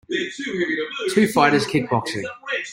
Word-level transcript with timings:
two 1.13 1.27
fighters 1.27 1.65
kickboxing 1.67 2.23